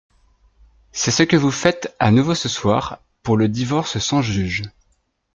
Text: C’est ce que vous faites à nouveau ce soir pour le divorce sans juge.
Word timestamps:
C’est 0.91 1.11
ce 1.11 1.21
que 1.21 1.35
vous 1.35 1.51
faites 1.51 1.95
à 1.99 2.09
nouveau 2.09 2.33
ce 2.33 2.49
soir 2.49 3.03
pour 3.21 3.37
le 3.37 3.47
divorce 3.47 3.99
sans 3.99 4.23
juge. 4.23 4.63